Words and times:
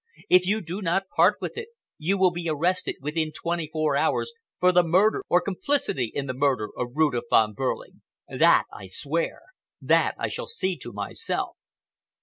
If 0.31 0.47
you 0.47 0.61
do 0.61 0.81
not 0.81 1.09
part 1.15 1.35
with 1.41 1.57
it, 1.59 1.67
you 1.99 2.17
will 2.17 2.31
be 2.31 2.49
arrested 2.49 2.95
within 3.01 3.31
twenty 3.31 3.69
four 3.71 3.95
hours 3.95 4.33
for 4.59 4.71
the 4.71 4.81
murder 4.81 5.21
or 5.29 5.39
complicity 5.41 6.11
in 6.15 6.25
the 6.25 6.33
murder 6.33 6.69
of 6.75 6.95
Rudolph 6.95 7.25
Von 7.29 7.53
Behrling! 7.53 8.01
That 8.27 8.63
I 8.73 8.87
swear! 8.87 9.41
That 9.79 10.15
I 10.17 10.27
shall 10.27 10.47
see 10.47 10.75
to 10.79 10.91
myself!" 10.91 11.55